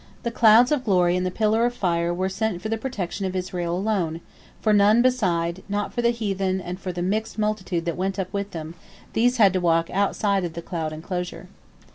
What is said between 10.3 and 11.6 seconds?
of the cloud enclosure.